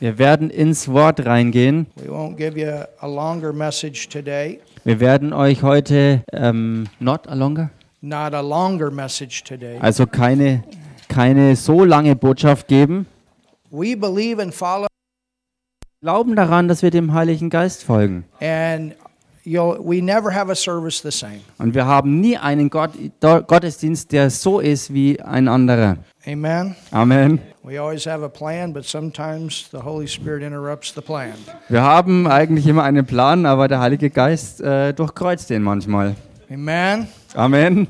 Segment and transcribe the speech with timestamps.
[0.00, 1.86] Wir werden ins Wort reingehen.
[4.84, 9.76] Wir werden euch heute ähm, not a longer, not a longer message today.
[9.80, 10.62] also keine
[11.08, 13.06] keine so lange Botschaft geben.
[13.70, 18.24] We believe and follow, Wir glauben daran, dass wir dem Heiligen Geist folgen.
[18.40, 18.94] and
[19.48, 21.40] you'll, we never have a service the same.
[21.58, 25.96] Und wir haben nie einen Gott, Gottesdienst, der so ist wie ein anderer.
[26.26, 26.76] Amen.
[26.90, 27.40] Amen.
[27.62, 31.34] We always have a plan, but sometimes the Holy Spirit interrupts the plan.
[31.68, 36.14] Wir haben eigentlich immer einen Plan, aber der Heilige Geist äh, durchkreuzt den manchmal.
[36.50, 37.08] Amen.
[37.34, 37.88] Amen.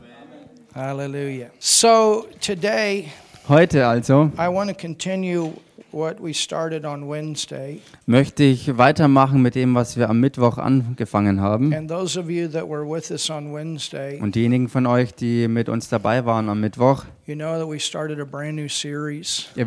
[0.74, 1.48] Hallelujah.
[1.58, 3.08] So today,
[3.48, 5.52] Heute also I want to continue
[5.92, 7.80] what we started on Wednesday.
[8.06, 11.72] möchte ich weitermachen mit dem, was wir am Mittwoch angefangen haben.
[11.74, 15.48] And those of you that were with us on Wednesday, Und diejenigen von euch, die
[15.48, 17.38] mit uns dabei waren am Mittwoch, ihr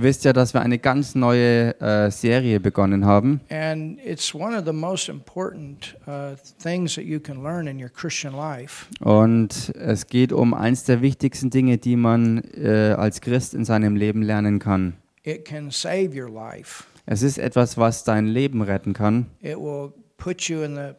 [0.02, 3.42] wisst ja, dass wir eine ganz neue äh, Serie begonnen haben.
[3.50, 7.90] And it's one of the most important uh, things that you can learn in your
[7.90, 8.88] Christian life.
[9.00, 13.96] Und es geht um eins der wichtigsten Dinge, die man äh, als Christ in seinem
[13.96, 14.94] Leben lernen kann.
[15.24, 16.86] It can save your life.
[17.06, 19.28] Es ist etwas, was dein Leben retten kann.
[19.42, 20.94] It will put you in the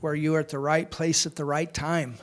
[0.00, 2.14] where you are at the right place at the right time.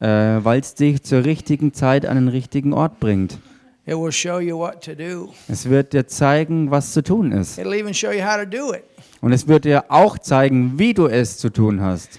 [0.00, 0.06] äh,
[0.44, 3.38] weil es dich zur richtigen Zeit an den richtigen Ort bringt.
[3.86, 5.32] It will show you what to do.
[5.48, 7.58] Es wird dir zeigen, was zu tun ist.
[7.58, 8.84] It'll even show you how to do it.
[9.20, 12.18] Und es wird dir auch zeigen, wie du es zu tun hast.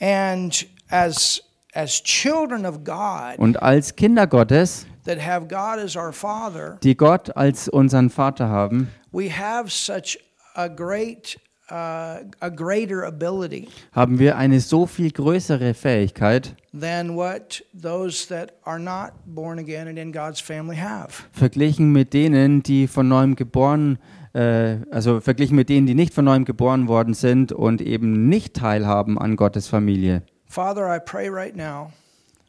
[0.00, 1.42] And as
[1.74, 6.96] as children of God Und als Kinder Gottes, that have God as our Father, die
[6.96, 10.18] Gott als unseren Vater haben, we have such
[10.54, 11.38] a great
[11.70, 18.52] uh, a greater ability haben wir eine so viel größere Fähigkeit than what those that
[18.64, 21.24] are not born again and in God's family have.
[21.32, 23.98] verglichen mit denen, die von neuem geboren,
[24.32, 28.54] äh, also verglichen mit denen, die nicht von neuem geboren worden sind und eben nicht
[28.54, 30.22] teilhaben an Gottes Familie.
[30.46, 31.92] Father, I pray right now,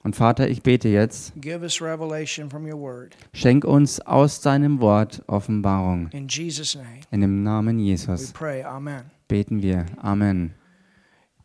[0.04, 3.16] Und Vater, ich bete jetzt, give us revelation from your word.
[3.34, 6.10] schenk uns aus deinem Wort Offenbarung.
[6.12, 8.64] In Jesus' name, In dem Namen we Jesus pray.
[8.64, 9.04] Amen.
[9.28, 9.86] beten wir.
[10.02, 10.54] Amen.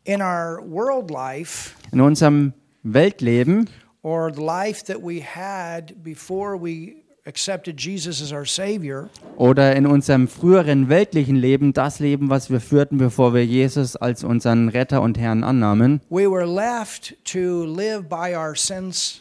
[0.04, 3.68] In our world life, In unserem Weltleben
[4.02, 9.86] or the life that we had before we accepted Jesus as our Savior, oder in
[9.86, 15.02] unserem früheren weltlichen Leben, das Leben, was wir führten, bevor wir Jesus als unseren Retter
[15.02, 19.20] und Herrn annahmen, we were left to live by our senses,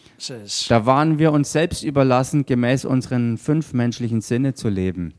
[0.69, 5.13] da waren wir uns selbst überlassen, gemäß unseren fünf menschlichen Sinne zu leben.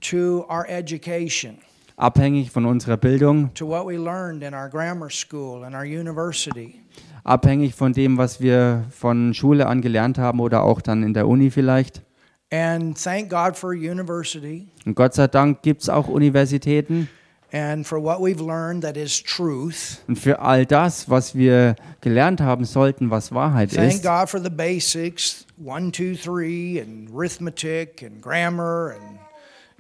[1.99, 6.81] Abhängig von unserer Bildung, to what we learned in our grammar school and our university.
[7.25, 11.27] abhängig von dem, was wir von Schule an gelernt haben oder auch dann in der
[11.27, 12.03] Uni vielleicht.
[12.53, 17.09] And thank God for university Und Gott sei Dank gibt es auch Universitäten.
[17.53, 19.99] and for what we've learned that is truth.
[20.09, 24.41] Und für all das, was wir gelernt haben sollten, was Wahrheit Thank ist, God for
[24.41, 29.19] the basics one, two, three, and arithmetic and grammar and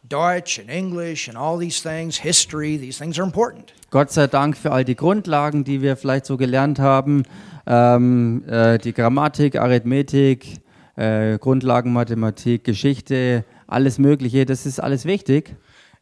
[0.09, 3.72] Deutsch and English and all these things, history, these things are important.
[3.91, 7.25] Gott sei Dank für all die Grundlagen, die wir vielleicht so gelernt haben,
[7.66, 10.60] ähm, äh, die Grammatik, Arithmetik,
[10.96, 15.56] äh, Grundlagen Mathematik, Geschichte, alles Mögliche, das ist alles wichtig.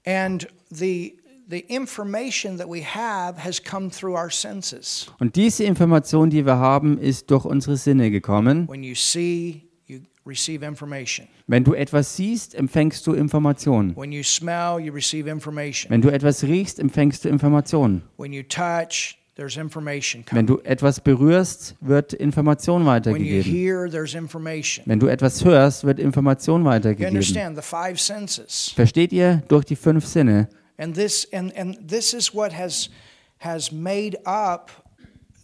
[0.07, 1.17] And the
[1.49, 5.11] the information that we have has come through our senses.
[5.19, 8.69] Und diese Information, die wir haben, ist durch unsere Sinne gekommen.
[8.69, 11.29] When you see, you receive information.
[11.47, 13.95] Wenn du etwas siehst, empfängst du Information.
[13.97, 15.91] When you smell, you receive information.
[15.91, 18.03] Wenn du etwas riechst, empfängst du Information.
[18.17, 23.43] When you touch, Wenn du etwas berührst, wird Information weitergegeben.
[23.43, 24.85] hear, there's information.
[24.87, 27.15] Wenn du etwas hörst, wird Information weitergegeben.
[27.15, 28.73] understand the five senses.
[28.77, 29.43] Versteht ihr?
[29.49, 30.49] Durch die fünf Sinne.
[30.79, 34.71] And this and, and this is what has made up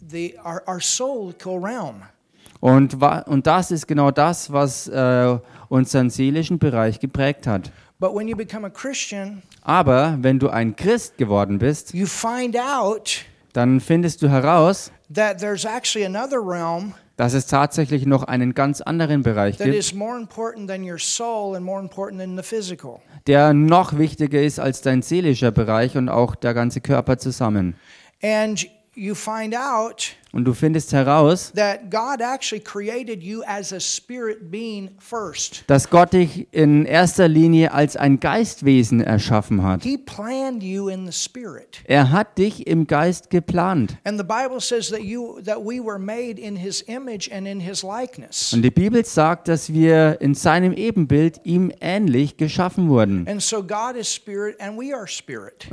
[0.01, 2.03] the our, our soulical realm.
[2.61, 7.73] Und, und das ist genau das, was äh, unseren seelischen Bereich geprägt hat.
[7.99, 12.57] But when you become a Christian, Aber wenn du ein Christ geworden bist, you find
[12.57, 18.55] out dann findest du heraus, that there's actually another realm dass es tatsächlich noch einen
[18.55, 22.37] ganz anderen Bereich that gibt, is more important than your soul and more important than
[22.37, 23.01] the physical.
[23.27, 27.75] der noch wichtiger ist als dein seelischer Bereich und auch der ganze Körper zusammen.
[28.23, 33.81] And you find out Und du findest heraus, that God actually created you as a
[33.81, 35.65] spirit being first.
[35.67, 39.83] dass Gott dich in erster Linie als ein Geistwesen erschaffen hat.
[41.85, 43.97] Er hat dich im Geist geplant.
[44.05, 44.19] Und
[48.63, 53.27] die Bibel sagt, dass wir in seinem Ebenbild ihm ähnlich geschaffen wurden.
[53.27, 53.43] Und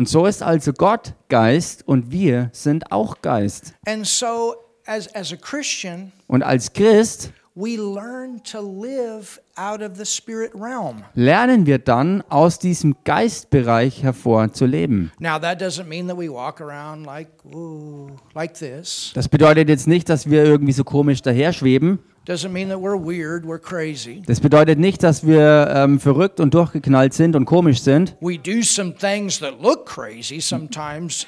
[0.09, 3.74] so ist also Gott Geist und wir sind auch Geist.
[3.86, 4.46] And so
[4.88, 10.51] as as a Christian, Und als Christ we learn to live out of the spirit
[10.54, 11.04] realm.
[11.16, 15.12] lernen wir dann aus diesem Geistbereich hervor zu leben.
[15.19, 19.12] Now that doesn't mean that we walk around like ooh, like this.
[19.16, 22.00] Das bedeutet jetzt nicht, dass wir irgendwie so komisch daherschweben.
[22.28, 24.22] Doesn't mean that we're weird, we're crazy.
[24.28, 28.16] Das bedeutet nicht, dass wir ähm, verrückt und durchgeknallt sind und komisch sind.
[28.19, 31.25] We do some things that look crazy sometimes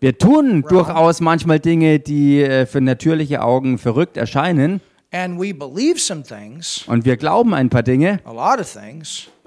[0.00, 4.80] Wir tun durchaus manchmal Dinge, die äh, für natürliche Augen verrückt erscheinen.
[5.12, 8.20] and we believe some things, Und wir glauben ein paar Dinge,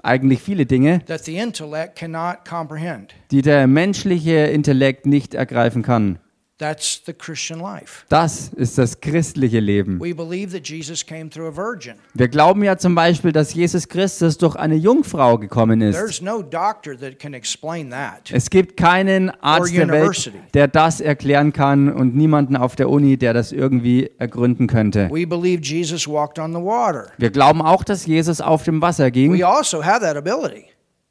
[0.02, 3.14] eigentlich viele Dinge, that the intellect cannot comprehend.
[3.30, 6.18] die der menschliche Intellekt nicht ergreifen kann.
[6.60, 8.04] That's the Christian life.
[8.10, 9.98] Das ist das christliche Leben.
[9.98, 11.94] We believe that Jesus came through a virgin.
[12.12, 15.96] Wir glauben ja zum Beispiel, dass Jesus Christus durch eine Jungfrau gekommen ist.
[15.96, 18.30] There's no doctor that can explain that.
[18.30, 23.16] Es gibt keinen Arzt der Welt, der das erklären kann und niemanden auf der Uni,
[23.16, 25.08] der das irgendwie ergründen könnte.
[25.10, 27.06] We believe Jesus walked on the water.
[27.16, 29.32] Wir glauben auch, dass Jesus auf dem Wasser ging.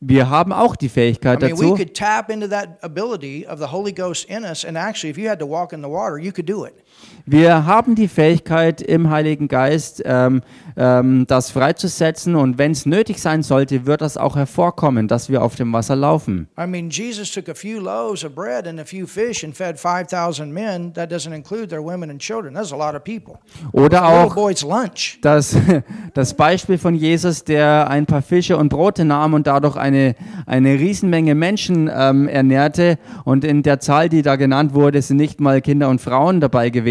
[0.02, 1.76] Wir haben auch die I Fähigkeit mean, we dazu.
[1.76, 5.28] could tap into that ability of the Holy Ghost in us, and actually, if you
[5.28, 6.74] had to walk in the water, you could do it.
[7.32, 10.42] Wir haben die Fähigkeit im Heiligen Geist, ähm,
[10.76, 15.44] ähm, das freizusetzen und wenn es nötig sein sollte, wird das auch hervorkommen, dass wir
[15.44, 16.48] auf dem Wasser laufen.
[16.60, 19.78] I mean, Jesus took a few loaves of bread and a few fish and fed
[19.78, 20.92] 5,000 men.
[20.96, 22.56] That doesn't include their women and children.
[22.56, 23.38] That's a lot of people.
[23.74, 25.20] Oder auch boy's lunch.
[25.22, 25.56] das,
[26.16, 30.16] das Beispiel von Jesus, der ein paar Fische und Brote nahm und dadurch eine,
[30.48, 32.98] eine Riesenmenge Menschen ähm, ernährte.
[33.24, 36.72] Und in der Zahl, die da genannt wurde, sind nicht mal Kinder und Frauen dabei
[36.72, 36.89] gewesen.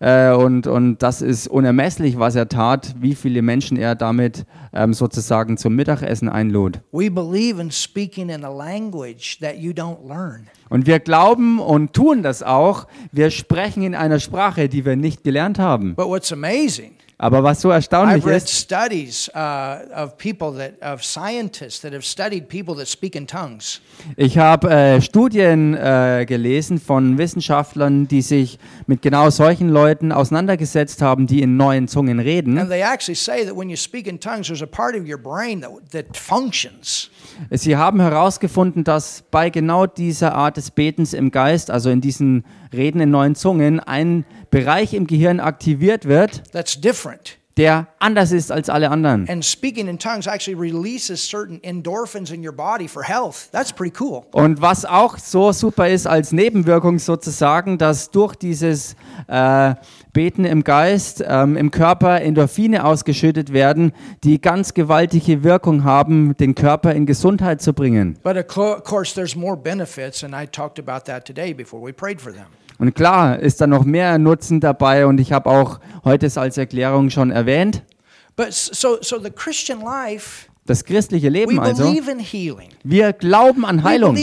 [0.00, 4.94] Äh, und, und das ist unermesslich, was er tat, wie viele Menschen er damit ähm,
[4.94, 6.80] sozusagen zum Mittagessen einlud.
[6.92, 10.46] We believe in speaking in a language that you don't learn.
[10.68, 12.86] Und wir glauben und tun das auch.
[13.12, 15.94] Wir sprechen in einer Sprache, die wir nicht gelernt haben.
[15.94, 20.74] But what's amazing, Aber was so erstaunlich I've read ist, studies uh, of people that,
[20.82, 23.80] of scientists that have studied people that speak in tongues.
[24.18, 31.00] ich habe äh, Studien äh, gelesen von Wissenschaftlern, die sich mit genau solchen Leuten auseinandergesetzt
[31.00, 32.58] haben, die in neuen Zungen reden.
[32.58, 35.18] And they actually say that when you speak in tongues, there's a part of your
[35.18, 37.10] brain that, that functions.
[37.50, 42.44] Sie haben herausgefunden, dass bei genau dieser Art des Betens im Geist, also in diesen
[42.76, 47.38] Reden in neuen Zungen, ein Bereich im Gehirn aktiviert wird, That's different.
[47.56, 49.26] der anders ist als alle anderen.
[49.30, 53.48] And speaking in tongues actually releases certain endorphins in your body for health.
[53.50, 54.24] That's pretty cool.
[54.32, 58.94] Und was auch so super ist als Nebenwirkung sozusagen, dass durch dieses
[59.26, 59.74] äh,
[60.12, 63.92] Beten im Geist ähm, im Körper Endorphine ausgeschüttet werden,
[64.22, 68.18] die ganz gewaltige Wirkung haben, den Körper in Gesundheit zu bringen.
[68.22, 71.82] But of co- of course, there's more benefits, and I talked about that today before
[71.82, 72.46] we prayed for them.
[72.78, 76.58] Und klar ist da noch mehr Nutzen dabei und ich habe auch heute es als
[76.58, 77.82] Erklärung schon erwähnt.
[78.36, 81.84] But so, so the Christian life, Das christliche Leben also.
[81.84, 82.68] believe in healing.
[82.82, 84.16] Wir glauben an Heilung.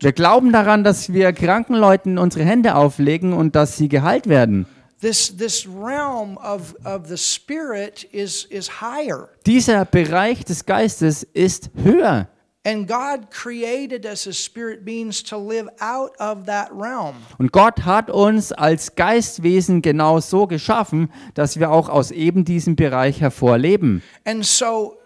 [0.00, 4.66] Wir glauben daran, dass wir kranken Leuten unsere Hände auflegen und dass sie geheilt werden.
[5.02, 9.28] This, this realm of, of the spirit is, is higher.
[9.44, 12.28] Dieser Bereich des Geistes ist höher.
[12.64, 17.16] And God created us as spirit beings to live out of that realm.
[17.38, 22.76] Und Gott hat uns als Geistwesen genau so geschaffen, dass wir auch aus eben diesem
[22.76, 24.02] Bereich hervorleben.
[24.24, 24.96] And so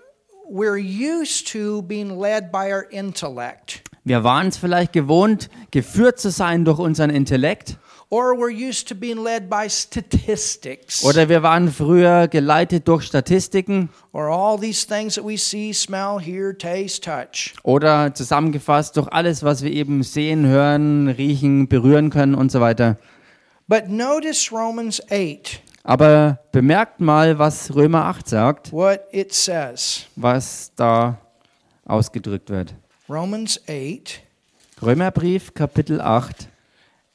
[0.51, 6.31] we're used to being led by our intellect, Wir waren es vielleicht gewohnt, geführt zu
[6.31, 7.79] sein durch unseren Intellekt.
[8.09, 13.89] Or we're used to being led by statistics, Oder wir waren früher geleitet durch Statistiken.
[14.13, 17.55] or all these things that we see, smell, hear, taste, touch.
[17.65, 22.97] Oder zusammengefasst durch alles, was wir eben sehen, hören, riechen, berühren können und so weiter.
[23.69, 30.07] But notice Romans 8, Aber bemerkt mal, was Römer 8 sagt, what it says.
[30.15, 31.19] was da
[31.85, 32.75] ausgedrückt wird.
[33.09, 34.21] Romans 8,
[34.83, 36.49] Römerbrief, Kapitel 8.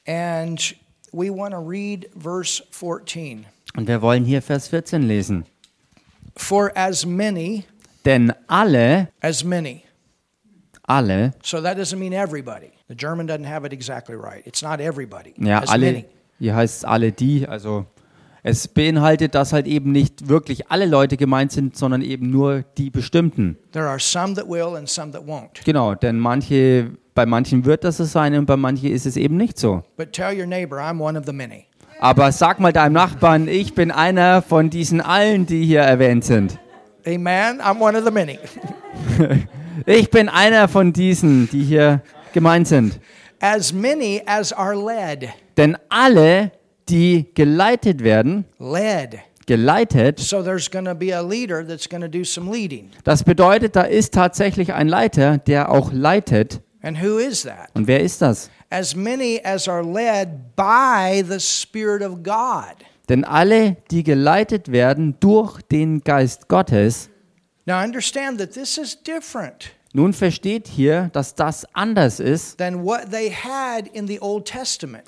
[0.07, 0.75] and
[1.11, 3.45] we want to read verse 14.
[3.75, 5.45] Und wir wollen hier Vers 14 lesen.
[6.35, 7.65] For as many,
[8.05, 9.83] Denn alle, as many,
[10.83, 11.33] alle.
[11.43, 12.71] So that doesn't mean everybody.
[12.87, 14.45] The German doesn't have it exactly right.
[14.45, 15.33] It's not everybody.
[15.37, 15.85] Ja, as alle.
[15.85, 16.05] many.
[16.39, 17.47] Hier heißt es alle die.
[17.47, 17.85] Also
[18.43, 22.89] es beinhaltet, dass halt eben nicht wirklich alle Leute gemeint sind, sondern eben nur die
[22.89, 23.57] bestimmten.
[23.71, 25.63] There are some that will and some that won't.
[25.63, 29.37] Genau, denn manche, bei manchen wird das so sein und bei manchen ist es eben
[29.37, 29.83] nicht so.
[29.97, 31.65] But tell your neighbor, I'm one of the many.
[31.99, 36.57] Aber sag mal deinem Nachbarn, ich bin einer von diesen allen, die hier erwähnt sind.
[37.05, 37.61] Amen.
[37.61, 38.39] I'm one of the many.
[39.85, 42.01] Ich bin einer von diesen, die hier
[42.33, 42.99] gemeint sind.
[43.39, 45.29] As many as are led.
[45.57, 46.51] Denn alle,
[46.91, 49.19] die geleitet werden, Led.
[49.47, 52.91] geleitet, So there's going to be a leader that's going to do some leading.
[53.03, 56.61] das bedeutet, da ist tatsächlich ein Leiter, der auch leitet.
[56.83, 57.69] And who is that?
[57.73, 58.49] Und wer ist das?
[58.69, 62.75] As many as are led by the Spirit of God.
[63.09, 67.09] Denn alle, die geleitet werden durch den Geist Gottes,
[67.65, 72.61] Now understand that this is different nun versteht hier, dass das anders ist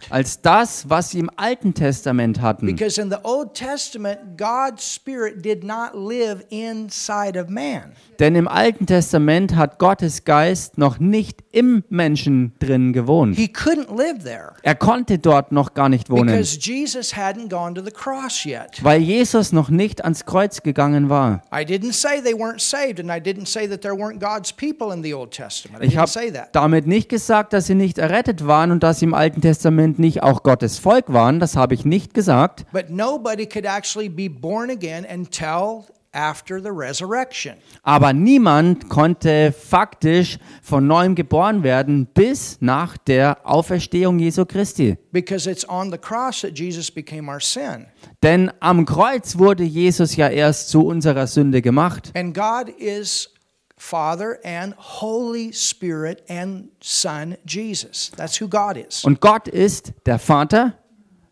[0.09, 2.65] als das, was sie im Alten Testament hatten.
[2.65, 7.93] Because in the Old Testament, God's Spirit did not live inside of man.
[8.19, 13.35] Denn im Alten Testament hat Gottes Geist noch nicht im Menschen drin gewohnt.
[13.35, 17.73] He couldn't live there Er konnte dort noch gar nicht wohnen, because Jesus hadn't gone
[17.73, 18.83] to the cross yet.
[18.83, 21.41] weil Jesus noch nicht ans Kreuz gegangen war.
[21.51, 24.72] I didn't say they weren't saved, and I didn't say that there weren't God's people
[24.81, 25.83] in the Old Testament.
[25.83, 26.11] I Ich habe
[26.51, 30.23] damit nicht gesagt, dass sie nicht errettet waren und dass sie im Alten Testament nicht
[30.23, 31.39] auch Gottes Volk waren.
[31.39, 32.65] Das habe ich nicht gesagt.
[32.71, 37.55] But nobody could actually be born again until after the resurrection.
[37.83, 44.97] Aber niemand konnte faktisch von neuem geboren werden bis nach der Auferstehung Jesu Christi.
[45.11, 47.87] Because it's on the cross that Jesus became our sin.
[48.21, 52.11] Denn am Kreuz wurde Jesus ja erst zu unserer Sünde gemacht.
[52.15, 53.32] And God is
[53.83, 58.11] Father and Holy Spirit and Son Jesus.
[58.15, 59.03] That's who God is.
[59.03, 60.73] Und Gott ist der Vater,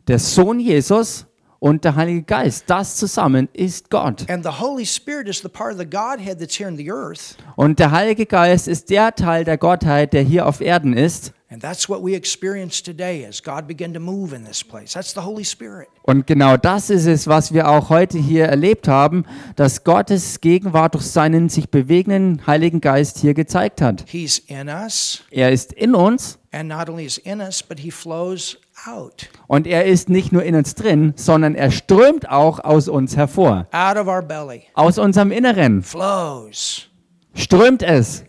[0.09, 1.25] der Sohn Jesus
[1.59, 2.65] und der Heilige Geist.
[2.67, 4.29] Das zusammen ist Gott.
[4.29, 7.37] And the Holy Spirit is the part of the Godhead that's here in the earth.
[7.55, 11.31] Und der Heilige Geist ist der Teil der Gottheit, der hier auf Erden ist.
[11.53, 14.93] And that's what we experience today as God began to move in this place.
[14.93, 15.89] That's the Holy Spirit.
[16.03, 19.25] Und genau das ist es, was wir auch heute hier erlebt haben,
[19.57, 24.05] dass Gottes Gegenwart durch seinen sich bewegenden Heiligen Geist hier gezeigt hat.
[24.07, 27.91] He's in us, Er ist in uns and not only is in us, but he
[27.91, 29.27] flows out.
[29.47, 33.67] und er ist nicht nur in uns drin, sondern er strömt auch aus uns hervor.
[33.73, 36.87] Out of our belly Aus unserem Inneren flows
[37.33, 38.23] strömt es.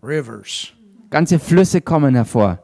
[0.00, 0.68] rivers.
[1.10, 2.60] Ganze Flüsse kommen hervor.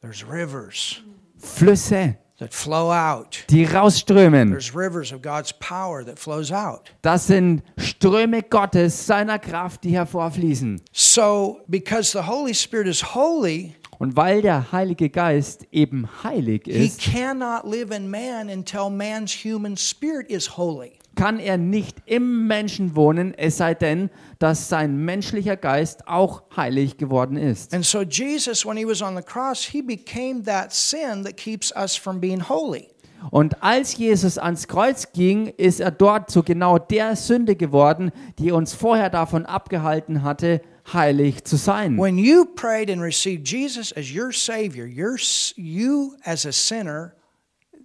[0.00, 1.02] There's rivers
[1.40, 3.44] Flüsse, that flow out.
[3.50, 4.50] die rausströmen.
[4.50, 6.92] There's rivers of God's power that flows out.
[7.02, 10.80] Das sind Ströme Gottes, seiner Kraft, die hervorfließen.
[10.92, 16.86] So, because the Holy Spirit is holy, Und weil der Heilige Geist eben heilig he
[16.86, 20.97] ist, cannot live in man until man's human spirit is holy.
[21.18, 24.08] Kann er nicht im Menschen wohnen, es sei denn,
[24.38, 27.74] dass sein menschlicher Geist auch heilig geworden ist.
[27.74, 31.74] And so, Jesus, when he was on the cross, he became that sin that keeps
[31.74, 32.88] us from being holy.
[33.32, 38.52] Und als Jesus ans Kreuz ging, ist er dort zu genau der Sünde geworden, die
[38.52, 40.60] uns vorher davon abgehalten hatte,
[40.92, 41.98] heilig zu sein.
[41.98, 45.16] When you prayed and received Jesus as your Savior, your,
[45.56, 47.16] you as a sinner,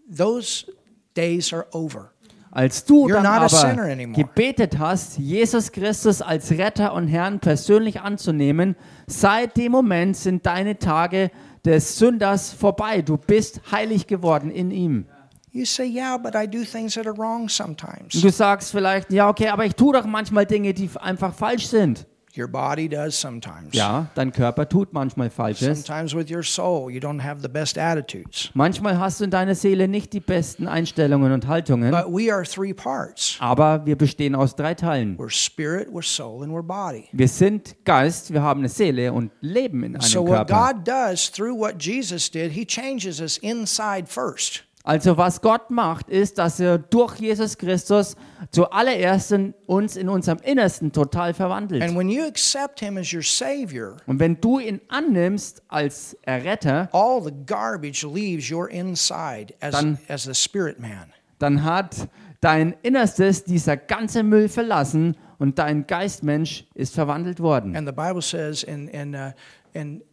[0.07, 0.71] those
[1.15, 2.12] days are over.
[2.55, 8.75] Als du You're dann aber gebetet hast, Jesus Christus als Retter und Herrn persönlich anzunehmen,
[9.07, 11.31] seit dem Moment sind deine Tage
[11.65, 13.01] des Sünders vorbei.
[13.01, 15.05] Du bist heilig geworden in ihm.
[15.51, 18.13] You say, Yeah, but I do things that are wrong sometimes.
[18.13, 21.65] Und du sagst vielleicht, ja, okay, aber ich tue doch manchmal Dinge, die einfach falsch
[21.65, 22.05] sind.
[22.35, 23.75] Your body does sometimes.
[23.75, 25.85] Ja, dein Körper tut manchmal Falsches.
[25.85, 28.49] Sometimes with your soul, you don't have the best attitudes.
[28.55, 31.91] Manchmal hast du in deiner Seele nicht die besten Einstellungen und Haltungen.
[31.91, 35.15] But we are three parts Aber wir bestehen aus drei Teilen.
[35.19, 37.07] we're spirit, we're soul, and we're body.
[37.11, 40.73] Wir sind Geist, wir haben eine Seele und leben in einem So, what Körper.
[40.73, 44.63] God does through what Jesus did, He changes us inside first.
[44.85, 48.17] Also was Gott macht, ist, dass er durch Jesus Christus
[48.51, 49.33] zuallererst
[49.65, 51.81] uns in unserem Innersten total verwandelt.
[51.81, 56.89] And when you accept Him as your Savior, Und wenn du ihn annimmst als Erretter,
[56.91, 61.13] all the garbage leaves your inside as, Dann- as the spirit man.
[61.39, 62.09] dann hat
[62.41, 67.73] dein Innerstes dieser ganze Müll verlassen und dein Geistmensch ist verwandelt worden.
[67.75, 69.31] And the Bible says in, in, uh,
[69.71, 70.03] in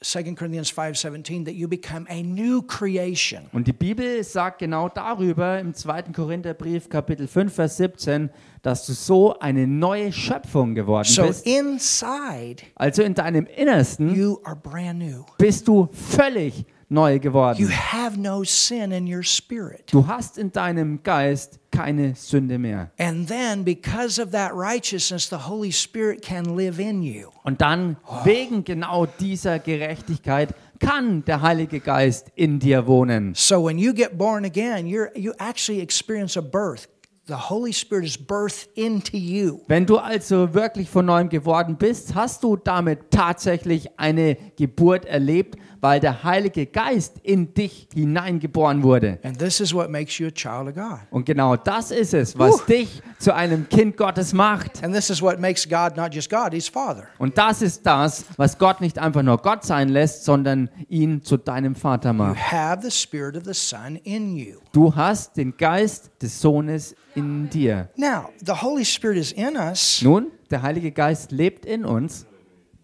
[0.00, 3.46] 2 Corinthians 5:17 that you become a new creation.
[3.52, 6.12] Und die Bibel sagt genau darüber im 2.
[6.14, 8.30] Korintherbrief Kapitel 5 Vers 17,
[8.62, 11.44] dass du so eine neue Schöpfung geworden So bist.
[11.46, 15.24] inside Also in deinem Innersten you are brand new.
[15.36, 17.68] bist du völlig neu You geworden.
[17.68, 19.92] have no sin in your spirit.
[19.92, 22.90] Du hast in deinem Geist keine Sünde mehr.
[22.98, 27.30] And then because of that righteousness the Holy Spirit can live in you.
[27.44, 33.34] Und dann wegen genau dieser Gerechtigkeit kann der Heilige Geist in dir wohnen.
[33.34, 36.88] So when you get born again, you're you actually experience a birth.
[37.28, 39.60] The Holy Spirit is birthed into you.
[39.68, 45.58] Wenn du also wirklich von neuem geworden bist, hast du damit tatsächlich eine Geburt erlebt,
[45.82, 49.18] weil der Heilige Geist in dich hineingeboren wurde.
[49.22, 51.00] And this is what makes you a child of God.
[51.10, 52.72] Und genau das ist es, was Puh.
[52.72, 54.82] dich zu einem Kind Gottes macht.
[54.82, 57.08] And this is what makes God not just God, He's Father.
[57.18, 61.36] Und das ist das, was Gott nicht einfach nur Gott sein lässt, sondern ihn zu
[61.36, 62.52] deinem Vater You macht.
[62.52, 64.60] have the Spirit of the Son in you.
[64.72, 67.88] Du hast den Geist des Sohnes in dir.
[67.96, 70.00] Now, the Holy Spirit is in us.
[70.02, 72.26] Nun, der Heilige Geist lebt in uns.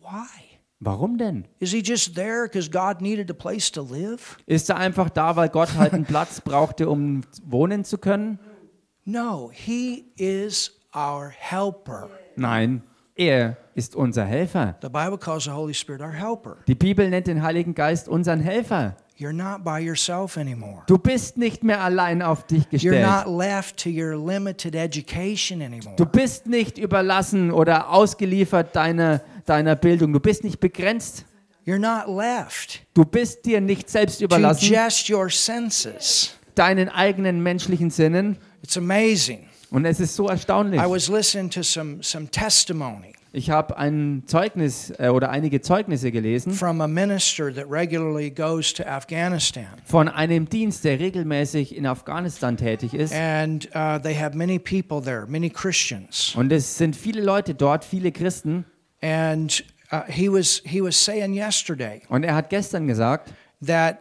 [0.00, 0.26] Why?
[0.80, 1.46] Warum denn?
[1.60, 4.36] Is He just there because God needed a place to live?
[4.46, 8.38] Ist er einfach da, weil Gott halt einen Platz brauchte, um wohnen zu können?
[9.04, 12.10] No, He is our helper.
[12.36, 12.82] Nein,
[13.16, 14.76] er ist unser Helfer.
[14.82, 16.58] The Bible calls the Holy Spirit our helper.
[16.66, 18.96] Die Bibel nennt den Heiligen Geist unseren Helfer.
[19.24, 20.82] You're not by yourself anymore.
[20.86, 23.06] Du bist nicht mehr allein auf dich You're gestellt.
[23.06, 25.96] not left to your limited education anymore.
[25.96, 30.12] Du bist nicht überlassen oder ausgeliefert deiner, deiner Bildung.
[30.12, 31.24] Du bist nicht begrenzt.
[31.66, 36.34] You're not left Du bist dir nicht selbst to überlassen, just your senses.
[36.54, 38.36] deinen eigenen menschlichen Sinnen.
[38.62, 39.46] It's amazing.
[39.70, 40.78] Und es ist so erstaunlich.
[40.78, 46.12] I was listening to some, some testimony Ich habe ein Zeugnis äh, oder einige Zeugnisse
[46.12, 49.66] gelesen from a minister that regularly goes to Afghanistan.
[49.84, 53.12] von einem Dienst, der regelmäßig in Afghanistan tätig ist.
[53.12, 56.32] And uh, they have many people there, many Christians.
[56.36, 58.66] Und es sind viele Leute dort, viele Christen.
[59.02, 63.34] And uh, he, was, he was saying yesterday Und er hat gestern gesagt,
[63.66, 63.98] that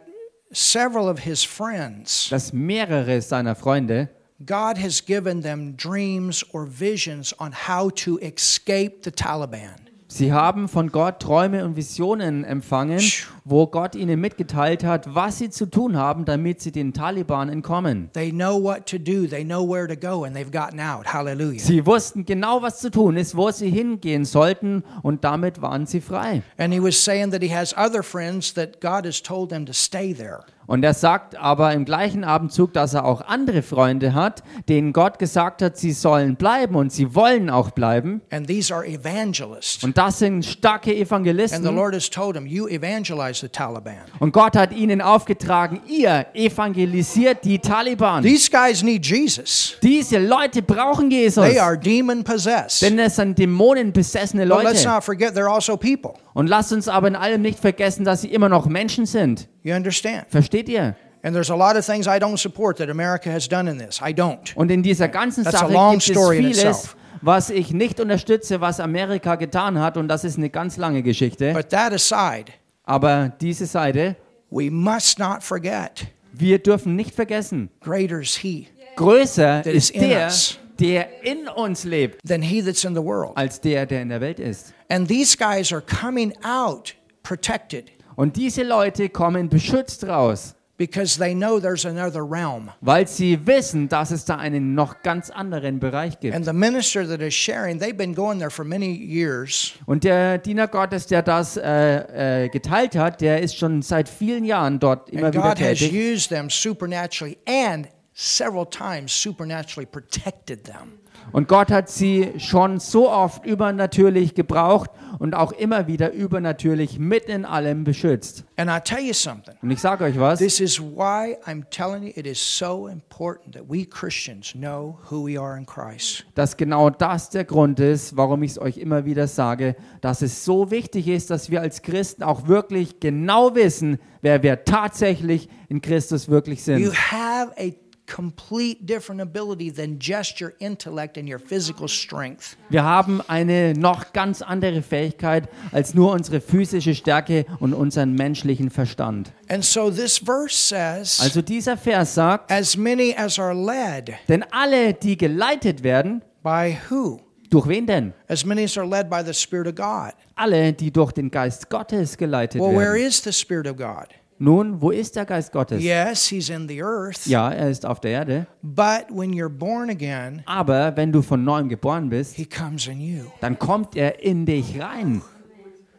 [0.52, 4.10] several of his friends, dass mehrere seiner Freunde
[4.46, 9.84] God has given them dreams or visions on how to escape the Taliban.
[10.08, 13.02] Sie haben von Gott Träume und Visionen empfangen,
[13.46, 18.12] wo Gott ihnen mitgeteilt hat, was sie zu tun haben, damit sie den Taliban entkommen.
[18.14, 21.12] They know what to do, they know where to go, and they've gotten out.
[21.12, 21.60] Hallelujah.
[21.60, 26.00] Sie wussten genau, was zu tun ist, wo sie hingehen sollten und damit waren sie
[26.00, 26.44] frei.
[26.58, 29.74] And he was saying that he has other friends that God has told them to
[29.74, 30.42] stay there.
[30.68, 35.20] Und er sagt aber im gleichen Abendzug, dass er auch andere Freunde hat, denen Gott
[35.20, 38.22] gesagt hat, sie sollen bleiben und sie wollen auch bleiben.
[38.32, 39.84] And these are evangelists.
[39.84, 41.76] Und das sind starke And the Evangelisten.
[41.76, 43.98] Lord has told him, You evangelize the Taliban.
[44.20, 48.24] Und Gott hat ihnen aufgetragen, ihr evangelisiert die Taliban.
[48.24, 49.78] These guys need Jesus.
[49.82, 51.44] Diese Leute brauchen Jesus.
[51.44, 52.82] They are demon possessed.
[52.82, 54.84] Denn es sind dämonenbesessene Leute.
[54.86, 56.14] not forget they're also people.
[56.34, 59.48] Und lasst uns aber in allem nicht vergessen, dass sie immer noch Menschen sind.
[59.64, 60.26] You understand?
[60.30, 60.96] Versteht ihr?
[61.24, 64.02] And there's a lot of things I don't support that America has done in this.
[64.02, 64.56] I don't.
[64.56, 69.36] Und in dieser ganzen That's Sache gibt es vieles, was ich nicht unterstütze, was Amerika
[69.36, 69.96] getan hat.
[69.96, 71.54] Und das ist eine ganz lange Geschichte.
[71.54, 72.52] But that aside,
[72.84, 74.18] Aber diese Seite,
[74.50, 80.10] we must not forget wir dürfen nicht vergessen, greater is He größer is ist in
[80.10, 80.60] der, us.
[80.80, 83.38] der in uns lebt, than He that's in the world.
[83.38, 84.74] als der, der in der Welt ist.
[84.90, 91.34] And these guys are coming out protected Und diese Leute kommen beschützt raus, because they
[91.36, 92.70] know there's another realm.
[92.82, 96.36] weil sie wissen, dass es da einen noch ganz anderen Bereich gibt.
[96.36, 99.74] And the minister that is sharing, they've been going there for many years.
[99.86, 104.46] Und der Diener Gottes, der das äh, äh, geteilt hat, der ist schon seit vielen
[104.46, 105.94] Jahren dort immer And wieder God has tätig.
[105.94, 111.00] used them supernaturally and several times supernaturally protected them.
[111.32, 117.26] Und Gott hat sie schon so oft übernatürlich gebraucht und auch immer wieder übernatürlich mit
[117.26, 118.44] in allem beschützt.
[118.58, 119.56] And I tell you something.
[119.62, 123.56] Und ich sage euch was, This is why I'm telling you it is so important
[123.56, 126.26] that we Christians know who we are in Christ.
[126.36, 130.44] dass genau das der Grund ist, warum ich es euch immer wieder sage, dass es
[130.44, 135.82] so wichtig ist, dass wir als Christen auch wirklich genau wissen, wer wir tatsächlich in
[135.82, 137.12] Christus wirklich You sind.
[137.12, 137.72] have a
[138.08, 142.58] complete different ability than just your intellect and your physical strength.
[142.70, 148.70] Wir haben eine noch ganz andere Fähigkeit als nur unsere physische Stärke und unseren menschlichen
[148.70, 149.32] Verstand.
[149.48, 154.44] And so this verse says, Also dieser Vers sagt, as many as are led denn
[154.52, 157.20] alle, die geleitet werden, by who?
[157.50, 158.14] Durch wen denn?
[158.28, 160.14] As many as are led by the Spirit of God.
[160.36, 163.08] Alle, die durch den Geist Gottes geleitet Well, where werden.
[163.08, 164.08] is the Spirit of God?
[164.40, 165.82] Nun, wo ist der Geist Gottes?
[165.82, 167.26] Yes, He's in the earth.
[167.28, 168.48] Ja, er ist auf der Erde.
[168.62, 173.00] But when you're born again, Aber wenn du von neuem geboren bist, He comes in
[173.00, 173.26] you.
[173.42, 175.22] dann kommt er in dich rein.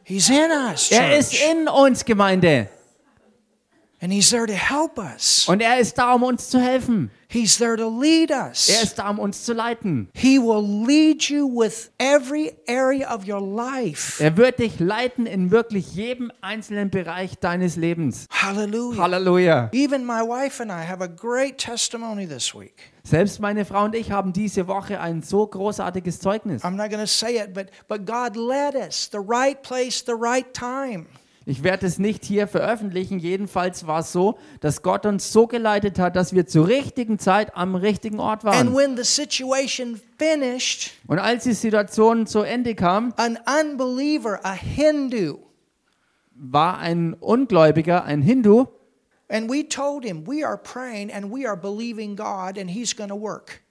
[0.02, 0.90] He's in us.
[0.90, 2.68] Er ist in uns, Gemeinde.
[2.68, 3.93] And He's there to help us.
[4.04, 7.10] Und er ist da, um uns zu helfen.
[7.34, 8.68] He's there to lead Er us.
[8.68, 10.08] ist da, um uns zu leiten.
[10.14, 14.22] He will lead you with every area of your life.
[14.22, 18.26] Er wird dich leiten in wirklich jedem einzelnen Bereich deines Lebens.
[18.30, 19.02] Hallelujah.
[19.02, 19.70] Halleluja.
[19.72, 22.92] Even my wife and I have a great testimony this week.
[23.02, 26.62] Selbst meine Frau und ich haben diese Woche ein so großartiges Zeugnis.
[26.62, 30.14] I'm not going to say it, but, but God led us the right place, the
[30.14, 31.06] right time.
[31.46, 33.18] Ich werde es nicht hier veröffentlichen.
[33.18, 37.54] Jedenfalls war es so, dass Gott uns so geleitet hat, dass wir zur richtigen Zeit
[37.56, 38.74] am richtigen Ort And waren.
[38.74, 45.38] when the situation finished, Und als die Situation zu Ende kam, an unbeliever, a Hindu,
[46.34, 48.66] war ein Ungläubiger, ein Hindu,
[49.28, 53.10] and we told him, We are praying and we are believing God and He's going
[53.10, 53.63] to work.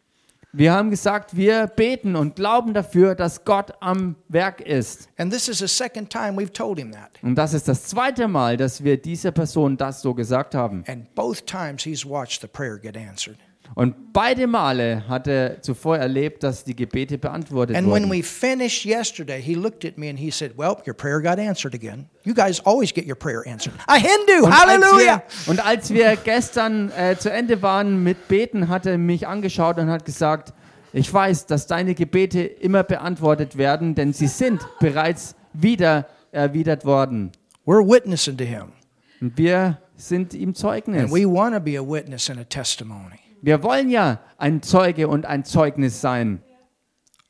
[0.55, 5.09] Wir haben gesagt, wir beten und glauben dafür, dass Gott am Werk ist.
[5.17, 7.11] And this is the second time we've told him that.
[7.23, 10.83] Und das ist das zweite Mal, dass wir dieser Person das so gesagt haben.
[10.87, 13.37] And both times he's watched the prayer get answered.
[13.75, 18.11] Und beide Male hat er zuvor erlebt, dass die Gebete beantwortet And when wurden.
[18.11, 21.73] we finished yesterday, he looked at me and he said, Well, your prayer got answered
[21.73, 22.07] again.
[22.23, 23.73] You guys always get your prayer answered.
[23.87, 25.23] A Hindu, Und als hallelujah.
[25.45, 29.79] wir, und als wir gestern äh, zu Ende waren mit Beten, hat er mich angeschaut
[29.79, 30.53] und hat gesagt,
[30.91, 37.31] ich weiß, dass deine Gebete immer beantwortet werden, denn sie sind bereits wieder erwidert worden.
[37.65, 38.73] We're witnessing to him.
[39.19, 41.01] Und wir sind ihm Zeugnis.
[41.01, 43.19] And we want to be a witness and a testimony.
[43.43, 46.41] Wir wollen ja ein Zeuge und ein Zeugnis sein.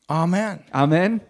[0.08, 0.60] Amen.
[0.72, 1.22] Amen.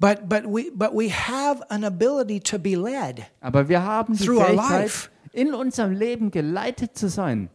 [0.00, 3.24] But but we but we have an ability to be led.
[3.40, 5.10] Aber wir haben die Through our Fähigkeit, life.
[5.32, 7.48] in unserem Leben geleitet zu sein.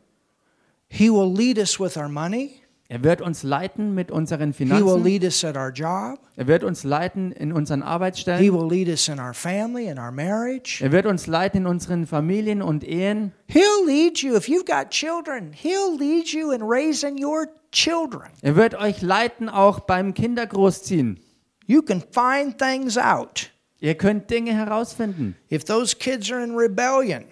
[0.87, 2.61] He will lead us with our money.
[2.87, 5.03] Er wird uns leiten mit unseren He will Finanzen.
[5.03, 6.19] lead us at our job.
[6.35, 8.53] Er wird uns leiten in unseren He Arbeitsstellen.
[8.53, 10.83] will lead us in our family, in our marriage.
[10.83, 13.31] Er wird uns leiten in unseren Familien und Ehen.
[13.47, 15.51] He'll lead you if you've got children.
[15.51, 18.29] He'll lead you in raising your children.
[18.43, 21.19] Er wird euch leiten auch beim Kindergroßziehen.
[21.65, 23.49] You can find things out.
[23.79, 25.35] Ihr könnt Dinge herausfinden.
[25.49, 27.25] If those kids are in rebellion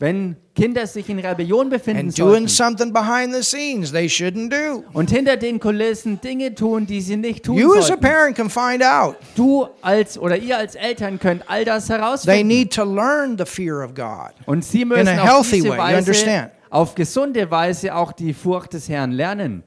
[0.00, 4.50] Wenn Kinder sich in Rebellion befinden and doing sollten something behind the scenes they shouldn't
[4.50, 8.02] do, und hinter den Kulissen Dinge tun, die sie nicht tun you as a sollten,
[8.02, 9.16] parent can find out.
[9.36, 12.46] du als oder ihr als Eltern könnt all das They herausfinden.
[12.48, 14.32] need to learn the fear of God.
[14.46, 16.50] Und sie müssen a auf healthy diese way, you Weise, understand?
[16.70, 19.62] auf gesunde Weise auch die Furcht des Herrn lernen.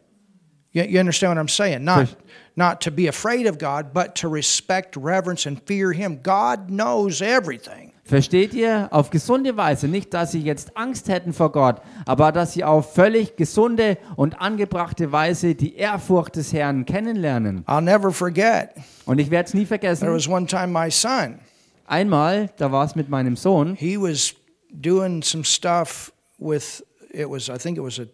[0.72, 1.84] You, you understand what I'm saying?
[1.84, 2.18] Not,
[2.56, 6.20] not to be afraid of God, but to respect, reverence, and fear Him.
[6.22, 7.94] God knows everything.
[8.08, 8.88] Versteht ihr?
[8.92, 9.90] Auf gesunde Weise.
[9.90, 14.40] Nicht, dass sie jetzt Angst hätten vor Gott, aber dass sie auf völlig gesunde und
[14.40, 17.66] angebrachte Weise die Ehrfurcht des Herrn kennenlernen.
[17.66, 18.70] I'll never forget.
[19.06, 20.08] Und ich werde es nie There vergessen.
[20.10, 21.40] was one time my son,
[21.86, 24.34] Einmal, da war es mit meinem Sohn, he was
[24.72, 28.06] doing some stuff with, it was, I think it was a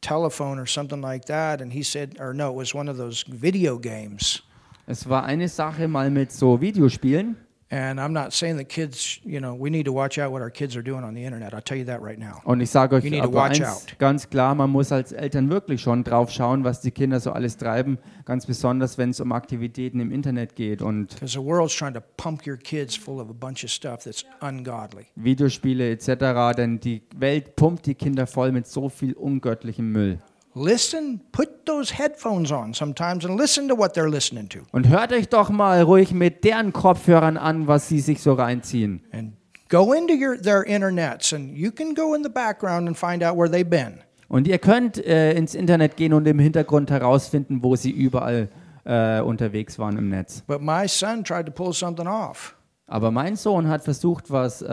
[0.00, 1.60] telephone or something like that.
[1.60, 4.42] And he said, or no, it was one of those video games.
[4.86, 7.36] es war eine Sache mal mit so Videospielen.
[7.70, 10.50] And I'm not saying that kids, you know, we need to watch out what our
[10.50, 11.52] kids are doing on the internet.
[11.52, 12.40] I'll tell you that right now.
[12.44, 13.98] Und ich sage euch You need to aber watch eins out.
[13.98, 17.58] ganz klar, man muss als Eltern wirklich schon drauf schauen, was die Kinder so alles
[17.58, 21.92] treiben, ganz besonders wenn es um Aktivitäten im Internet geht und Because the world's trying
[21.92, 25.04] to pump your kids full of a bunch of stuff that's ungodly.
[25.16, 30.18] Videospiele etc., denn die Welt pumpt die Kinder voll mit so viel ungöttlichem Müll.
[30.54, 34.60] Listen, put those headphones on sometimes and listen to what they're listening to.
[34.72, 39.02] Und hört euch doch mal ruhig mit deren Kopfhörern an, was sie sich so reinziehen.
[39.12, 39.34] And
[39.68, 43.36] go into your, their internets and you can go in the background and find out
[43.36, 44.00] where they've been.
[44.28, 48.48] Und ihr könnt äh, ins Internet gehen und im Hintergrund herausfinden, wo sie überall
[48.84, 50.42] äh, unterwegs waren im Netz.
[50.46, 52.54] But my son tried to pull something off.
[52.90, 54.66] Aber mein Sohn hat versucht, was äh,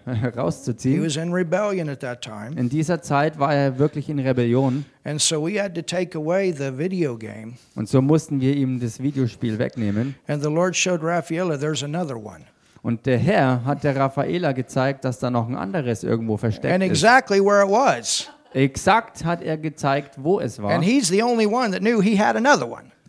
[0.06, 1.02] He herauszuziehen.
[1.04, 2.56] was in.
[2.56, 6.50] In dieser Zeit war er wirklich in Rebellion And so we had to take away
[6.52, 7.54] the video game.
[7.76, 10.14] und so mussten wir ihm das Videospiel wegnehmen.
[10.26, 12.40] And the Lord showed Rafaela there's another one.
[12.82, 16.82] Und der Herr hat der Raffaela gezeigt, dass da noch ein anderes irgendwo versteckt And
[16.82, 16.90] ist.
[16.90, 18.30] exactly where it was.
[18.54, 20.70] Exakt hat er gezeigt, wo es war.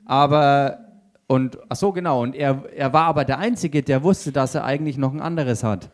[0.06, 0.80] Aber,
[1.30, 4.66] und, ach so genau, und er, er war aber der Einzige, der wusste, dass er
[4.66, 5.90] eigentlich noch ein anderes hat.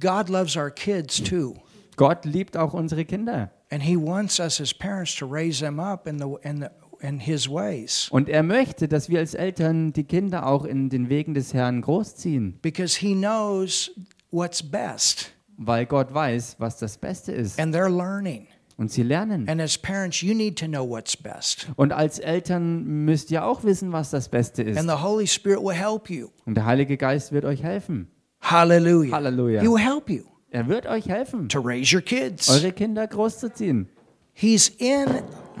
[0.00, 1.54] God loves our kids too.
[1.96, 3.50] Gott liebt auch unsere Kinder.
[3.70, 6.66] And he wants us as parents to raise them up in the in the
[7.00, 11.08] in His ways Und er möchte, dass wir als Eltern die Kinder auch in den
[11.08, 13.90] Wegen des Herrn großziehen, because He knows
[14.30, 17.58] what's best, weil Gott weiß, was das Beste ist.
[17.60, 18.46] and they're learning.
[18.78, 19.46] Und sie lernen.
[19.48, 23.64] And as parents, you need to know what's best, Und als Eltern müsst ihr auch
[23.64, 24.78] wissen, was das Beste ist.
[24.78, 26.28] and the Holy Spirit will help you.
[26.46, 28.08] Und der Heilige Geist wird euch helfen.
[28.40, 29.12] Hallelujah.
[29.16, 29.60] Hallelujah.
[29.60, 32.48] He will help you Er wird euch helfen, to raise your kids.
[32.48, 33.88] eure Kinder großzuziehen.
[34.32, 35.06] He's in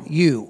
[0.08, 0.48] you.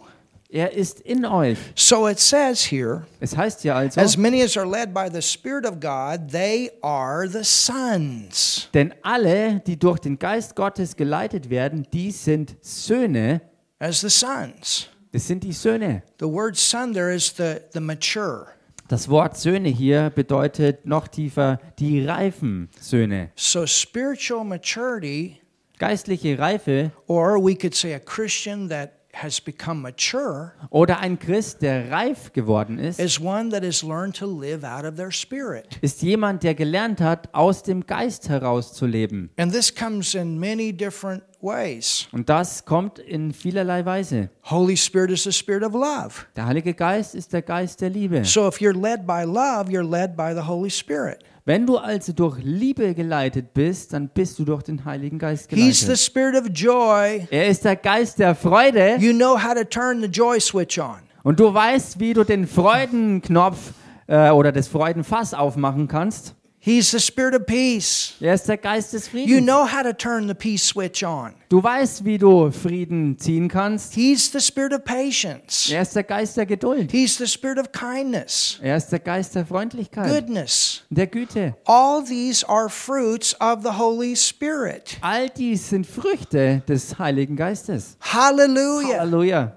[0.50, 1.58] Er ist in euch.
[1.74, 5.20] So it says here, Es heißt ja also, as many as are led by the
[5.20, 8.70] Spirit of God, they are the sons.
[8.72, 13.42] denn alle, die durch den Geist Gottes geleitet werden, die sind Söhne.
[13.78, 14.88] As the sons.
[15.12, 16.02] Das sind die Söhne.
[16.18, 18.46] The word son there is the, the mature.
[18.88, 23.28] Das Wort Söhne hier bedeutet noch tiefer die reifen Söhne.
[23.36, 25.42] So spiritual maturity,
[25.78, 31.62] Geistliche Reife or we could say a Christian that has become mature, oder ein Christ,
[31.62, 35.78] der reif geworden ist, is one that has learned to live out of their spirit.
[35.80, 39.30] ist jemand, der gelernt hat, aus dem Geist heraus zu leben.
[39.36, 42.08] And this comes in many different ways.
[42.12, 44.30] Und das kommt in vielerlei Weise.
[44.44, 46.26] Holy Spirit is the spirit of love.
[46.36, 48.24] Der Heilige Geist ist der Geist der Liebe.
[48.24, 51.24] So if you're led by love, you're led by the Holy Spirit.
[51.48, 55.80] Wenn du also durch Liebe geleitet bist, dann bist du durch den Heiligen Geist He's
[55.80, 55.98] the geleitet.
[55.98, 57.26] spirit of joy.
[57.30, 60.98] Er ist der Geist der Freude You know how to turn the joy switch on.
[61.22, 63.72] und du weißt, wie du den Freudenknopf
[64.08, 66.34] äh, oder das Freudenfass aufmachen kannst.
[66.68, 68.12] He's the spirit of peace.
[68.20, 71.32] Er ist der Geist des You know how to turn the peace switch on.
[71.48, 73.94] Du weißt, wie du Frieden ziehen kannst.
[73.94, 75.72] He's the spirit of patience.
[75.72, 76.92] Er ist der Geist der Geduld.
[76.92, 80.82] He's the spirit of kindness, Er ist der Geist der Freundlichkeit, goodness.
[80.90, 81.54] der Güte.
[81.64, 84.98] All these are fruits of the Holy Spirit.
[85.00, 87.96] All dies sind Früchte des Heiligen Geistes.
[88.00, 89.00] Hallelujah.
[89.00, 89.56] Halleluja.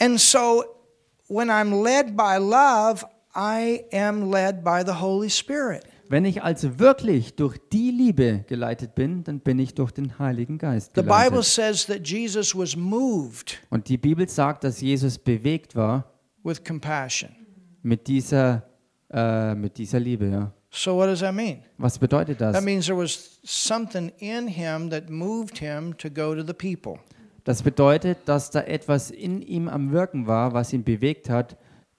[0.00, 0.64] And so
[1.28, 5.84] when I'm led by love, I am led by the Holy Spirit.
[6.08, 10.58] Wenn ich also wirklich durch die Liebe geleitet bin, dann bin ich durch den Heiligen
[10.58, 11.44] Geist The Bible geleitet.
[11.44, 16.04] says that Jesus was moved Und die Bibel sagt, dass Jesus bewegt war
[16.44, 17.30] with compassion.
[17.82, 18.62] mit dieser,
[19.12, 20.26] äh, mit dieser Liebe.
[20.28, 20.52] Ja.
[20.70, 21.58] So what does that mean?
[21.78, 22.52] Was bedeutet das?
[22.54, 27.00] That means there was something in him that moved him to go to the people.
[27.44, 31.56] Das bedeutet, dass da etwas in ihm am Wirken war, was ihn bewegt hat,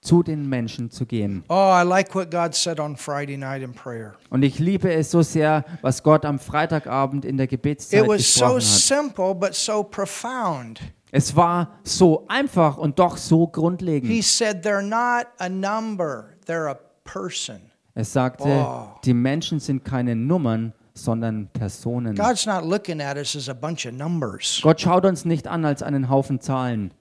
[0.08, 1.44] zu den Menschen zu gehen.
[1.48, 4.14] Oh, I like what God said on Friday night in prayer.
[4.30, 8.32] Und ich liebe es so sehr, was Gott am Freitagabend in der Gebetszeit It was
[8.34, 8.62] so gesprochen hat.
[8.62, 10.80] simple but so profound.
[11.10, 14.24] Es war so einfach und doch so He grundlegend.
[14.24, 17.60] said they're not a number, they're a person.
[17.94, 18.88] Er sagte, Oh.
[19.04, 22.14] die Menschen sind keine Nummern, sondern Personen.
[22.14, 22.38] Gott
[24.80, 26.94] schaut uns nicht an als einen Haufen Zahlen.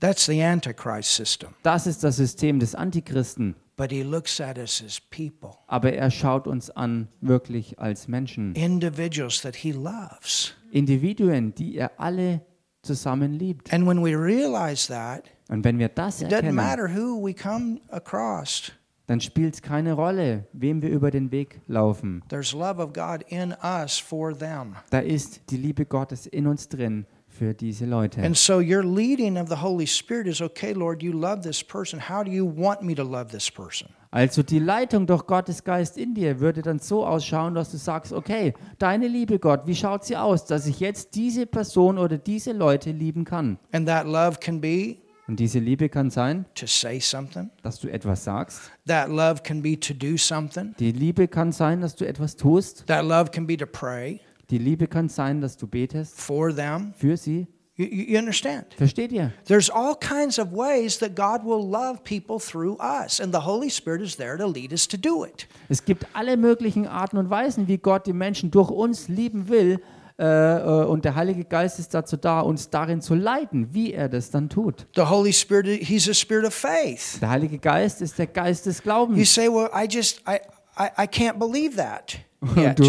[0.00, 1.50] That's the Antichrist system.
[1.62, 3.56] Das ist das System des Antichristen.
[3.76, 8.54] But he looks at us as people, Aber er schaut uns an wirklich als Menschen.
[8.54, 10.54] individuals that he loves.
[10.72, 12.40] Individuen, die er alle
[12.82, 13.72] zusammen liebt.
[13.72, 17.80] And when we realize that, Und wenn wir das it doesn't matter who we come
[17.90, 18.72] across.
[19.08, 22.22] dann spielt es keine Rolle, wem wir über den Weg laufen.
[22.28, 24.76] There's love of God in us for them.
[24.90, 27.04] Da ist die Liebe Gottes in uns drin
[27.36, 28.22] für diese Leute.
[28.22, 32.00] And so your leading of the Holy Spirit is okay, Lord, you love this person.
[32.08, 33.88] How do you want me to love this person?
[34.10, 38.12] Also die Leitung durch Gottes Geist in dir würde dann so ausschauen, dass du sagst,
[38.12, 42.52] okay, deine Liebe Gott, wie schaut sie aus, dass ich jetzt diese Person oder diese
[42.52, 43.58] Leute lieben kann?
[43.72, 44.96] And that love can be
[45.28, 47.50] Und diese Liebe kann sein, to say something.
[47.62, 48.70] dass du etwas sagst.
[48.86, 50.74] That love can be to do something.
[50.78, 52.86] Die Liebe kann sein, dass du etwas tust.
[52.86, 54.20] That love can be to pray
[54.50, 56.92] Die Liebe kann sein, dass du betest for them.
[56.96, 57.46] für sie.
[57.78, 58.72] You, you you understand?
[58.78, 59.32] Versteht ihr?
[59.46, 63.68] There's all kinds of ways that God will love people through us, and the Holy
[63.68, 65.46] Spirit is there to lead us to do it.
[65.68, 69.80] Es gibt alle möglichen Arten und Weisen, wie Gott die Menschen durch uns lieben will.
[70.18, 74.08] Äh, äh, und der Heilige Geist ist dazu da, uns darin zu leiten, wie er
[74.08, 74.86] das dann tut.
[74.96, 77.20] The Holy Spirit, He's a spirit of faith.
[77.20, 79.34] Der Heilige Geist ist der Geist des You Glaubens.
[79.34, 80.38] say, Well, I just, I,
[80.78, 82.16] I, I can't believe that.
[82.56, 82.80] Yet.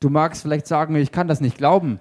[0.00, 2.00] Du, magst vielleicht sagen, ich kann das nicht glauben.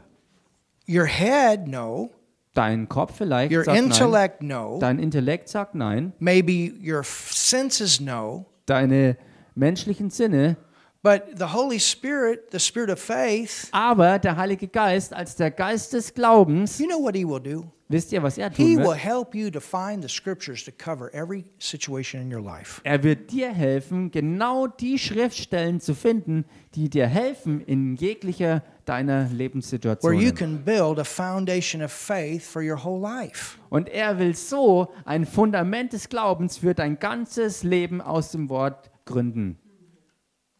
[0.88, 2.09] Your head, no.
[2.55, 3.85] Dein Kopf vielleicht Your sagt nein.
[3.85, 4.79] intellect, no.
[4.79, 6.13] Dein Intellekt sagt nein.
[6.19, 8.47] Maybe your senses, no.
[8.65, 9.17] Deine
[9.53, 10.57] menschlichen Sinne,
[11.01, 15.93] But the Holy Spirit, the Spirit of faith, Aber der Heilige Geist als der Geist
[15.93, 17.71] des Glaubens, you know what He will do?
[17.88, 18.97] wisst ihr, was er He tun will wird?
[18.97, 22.81] help you to find the scriptures to cover every situation in your life.
[22.83, 26.43] Er wird dir helfen, genau die Schriftstellen zu finden,
[26.75, 30.35] die dir helfen in jeglicher deiner Where you Lebenssituation.
[30.35, 33.57] can build a foundation of faith for your whole life.
[33.69, 38.91] Und er will so ein Fundament des Glaubens für dein ganzes Leben aus dem Wort
[39.05, 39.57] gründen.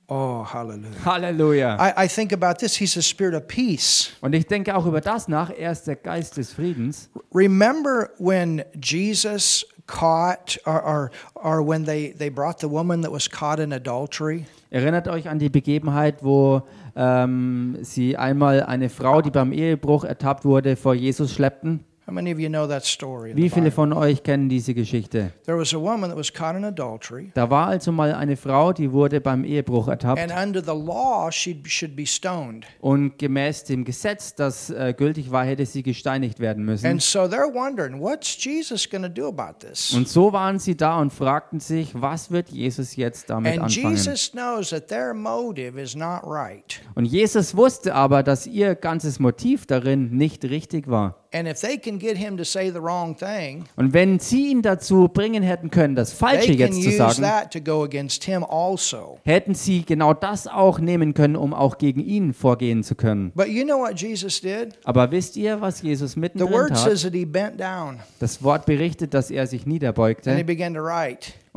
[0.10, 0.98] Oh, hallelujah.
[1.06, 1.80] Halleluja.
[1.80, 2.76] I, I think about this.
[2.76, 4.12] He's the spirit of peace.
[4.22, 5.52] Und ich denke auch über das nach.
[5.52, 7.10] Er ist der Geist des Friedens.
[7.32, 13.30] Remember when Jesus caught, or, or, or when they, they brought the woman that was
[13.30, 14.46] caught in adultery?
[14.72, 16.64] Erinnert euch an die Begebenheit, wo
[16.96, 21.84] ähm, sie einmal eine Frau, die beim Ehebruch ertappt wurde, vor Jesus schleppten?
[22.12, 25.32] Wie viele von euch kennen diese Geschichte?
[25.46, 28.74] There was a woman that was caught in adultery, Da war also mal eine Frau,
[28.74, 32.66] die wurde beim Ehebruch ertappt and under the law, she should be stoned.
[32.80, 36.86] und gemäß dem Gesetz, das äh, gültig war, hätte sie gesteinigt werden müssen.
[36.88, 39.94] And so they're wondering, what's Jesus going to do about this?
[39.94, 43.96] Und so waren sie da und fragten sich, was wird Jesus jetzt damit And anfangen?
[43.96, 46.80] Jesus knows that their motive is not right.
[46.96, 51.16] Und Jesus wusste aber, dass ihr ganzes Motiv darin nicht richtig war.
[51.32, 54.64] And if they can get him to say the wrong thing, Und wenn sie ihn
[54.64, 59.20] dazu bringen hätten können, das Falsche jetzt zu sagen, also.
[59.24, 63.32] hätten sie genau das auch nehmen können, um auch gegen ihn vorgehen zu können.
[63.36, 64.80] But you know what Jesus did?
[64.84, 66.80] Aber wisst ihr, was Jesus The mittendrin word tat?
[66.80, 70.32] says that he bent down Das Wort berichtet, dass er sich niederbeugte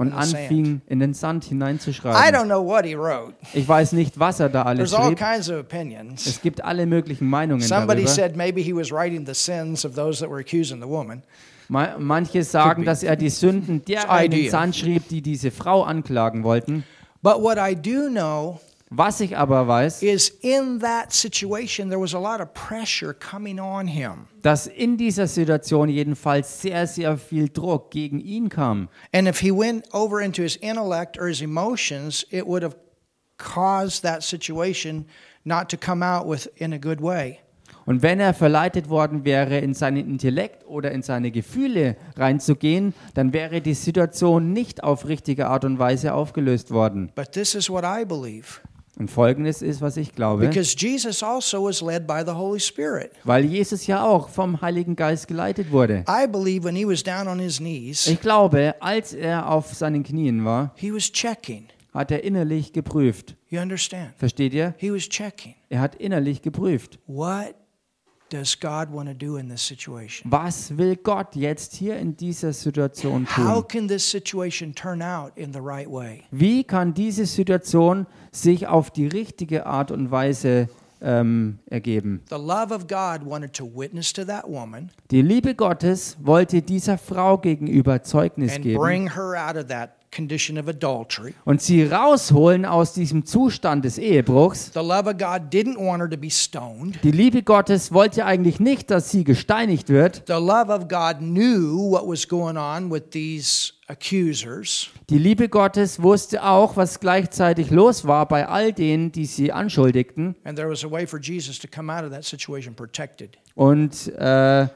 [0.08, 2.34] und anfing, in den Sand I hineinzuschreiben.
[2.34, 3.34] don't know what he wrote.
[3.54, 5.18] Ich weiß nicht, was er da alles schrieb.
[6.14, 8.08] Es gibt alle möglichen Meinungen Somebody darüber.
[8.10, 11.22] said maybe he was writing the sins of those that were accusing the woman.
[11.68, 14.50] Ma- Manche sagen, dass er die Sünden derer in den.
[14.50, 16.84] Sand schrieb, die diese Frau anklagen wollten.
[17.22, 18.60] But what I do know
[18.94, 23.58] Was ich aber weiß, is in that situation there was a lot of pressure coming
[23.58, 24.26] on him.
[24.42, 28.88] dass in dieser Situation jedenfalls sehr, sehr viel Druck gegen ihn kam.
[29.14, 32.76] And if he went over into his intellect or his emotions, it would have
[33.38, 35.06] caused that situation
[35.44, 37.38] not to come out with in a good way.
[37.84, 43.32] Und wenn er verleitet worden wäre, in seinen Intellekt oder in seine Gefühle reinzugehen, dann
[43.32, 47.10] wäre die Situation nicht auf richtige Art und Weise aufgelöst worden.
[48.98, 53.10] Und folgendes ist, was ich glaube, Because Jesus also was led by the Holy Spirit.
[53.24, 56.04] weil Jesus ja auch vom Heiligen Geist geleitet wurde.
[56.08, 60.02] I believe when he was down on his knees, Ich glaube, als er auf seinen
[60.02, 61.68] Knien war, he was checking.
[61.94, 63.34] hat er innerlich geprüft.
[63.48, 64.10] You understand?
[64.16, 64.74] Versteht ihr?
[64.78, 65.54] He was checking.
[65.70, 66.98] Er hat innerlich geprüft.
[67.06, 67.54] What
[68.32, 70.30] does God want to do in this situation?
[70.30, 73.68] Was will Gott jetzt hier in dieser Situation How tun?
[73.68, 76.22] can this situation turn out in the right way?
[76.30, 80.68] Wie kann diese Situation sich auf die richtige Art und Weise
[81.00, 82.22] ähm, ergeben?
[82.30, 86.96] The love of God wanted to witness to that woman Die Liebe Gottes wollte dieser
[86.96, 90.01] Frau gegenüber Zeugnis and geben bring her out of that.
[91.44, 94.70] Und sie rausholen aus diesem Zustand des Ehebruchs.
[94.74, 96.98] The love of God didn't want her to be stoned.
[97.02, 100.24] Die Liebe Gottes wollte eigentlich nicht, dass sie gesteinigt wird.
[100.26, 104.90] The love of God knew what was going on with these accusers.
[105.10, 110.36] Die Liebe Gottes wusste auch, was gleichzeitig los war bei all denen, die sie anschuldigten.
[110.44, 113.38] And there was a way for Jesus to come out of that situation protected.
[113.54, 114.68] Und, äh,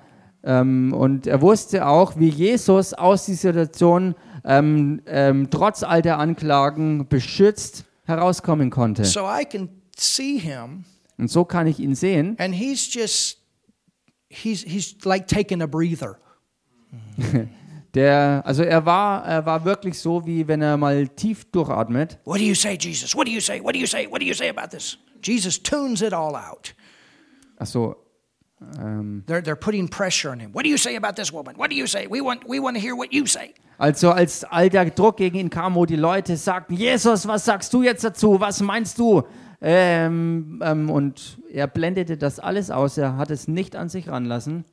[0.46, 6.18] ähm, und er wusste auch, wie Jesus aus dieser Situation ähm, ähm, trotz all der
[6.18, 9.04] Anklagen beschützt herauskommen konnte.
[9.04, 10.84] So I can see him,
[11.18, 12.36] Und so kann ich ihn sehen.
[12.38, 13.38] and he's just,
[14.28, 16.16] he's, he's like taking a breather.
[17.94, 22.18] Der, also er war, er war wirklich so, wie wenn er mal tief durchatmet.
[22.26, 23.14] What do you say, Jesus?
[23.16, 23.58] What do you say?
[23.62, 24.06] What do you say?
[24.10, 24.98] What do you say about this?
[25.22, 26.74] Jesus tunes it all out.
[27.58, 27.96] Achso,
[28.78, 30.52] ähm, They're, they're putting pressure on him.
[30.54, 31.56] What do you say about this woman?
[31.56, 32.06] What do you say?
[32.10, 33.54] We want, we want to hear what you say.
[33.78, 37.72] also als all der Druck gegen ihn kam, wo die Leute sagten, Jesus, was sagst
[37.74, 38.40] du jetzt dazu?
[38.40, 39.22] Was meinst du?
[39.60, 42.98] Ähm, ähm, und er blendete das alles aus.
[42.98, 44.64] Er hat es nicht an sich ranlassen.